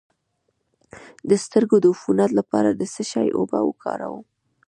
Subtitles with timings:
[1.29, 4.23] د سترګو د عفونت لپاره د څه شي اوبه وکاروم؟